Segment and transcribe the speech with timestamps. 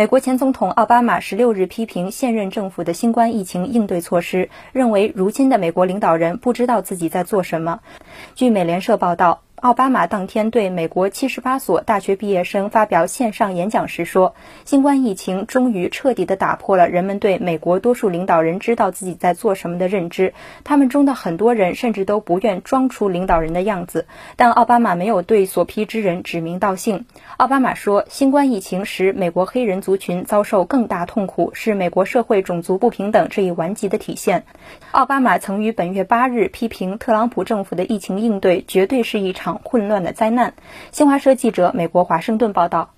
[0.00, 7.80] 美国前总统奥巴马十六日批评现任政府的新冠疫情应对措施，认为如今的美国领导人不知道自己在做什么。
[8.34, 9.42] 据美联社报道。
[9.60, 20.32] 奥巴马当天对美国七十八所大学毕业生发表线上演讲时说：“新冠疫情终于彻底地打破了人们对美国多数领导人知道自己在做什么的认知。
[20.64, 27.04] 他们中的很多人甚至都不愿装出领导人的样子。”但奥巴马没有对所批之人指名道姓。
[27.36, 34.42] 奥巴马说：“新冠疫情使美国黑人族群遭受更大痛苦，是美国社会种族不平等这一顽疾的体现。”
[34.92, 40.54] 奥巴马曾于本月八日批评特朗普政府的疫情应对绝对是一场混乱的灾难。
[40.90, 42.90] 新华社记者美国华盛顿报道。